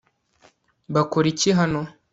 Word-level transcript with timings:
bakora 0.93 1.27
iki 1.33 1.49
hano 1.59 1.81